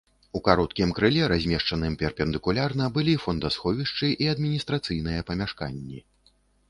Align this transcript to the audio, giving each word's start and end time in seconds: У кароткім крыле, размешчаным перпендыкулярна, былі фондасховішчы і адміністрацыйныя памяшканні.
У 0.37 0.39
кароткім 0.45 0.93
крыле, 0.99 1.19
размешчаным 1.31 1.97
перпендыкулярна, 2.01 2.87
былі 2.95 3.13
фондасховішчы 3.25 4.07
і 4.25 4.31
адміністрацыйныя 4.33 5.21
памяшканні. 5.29 5.99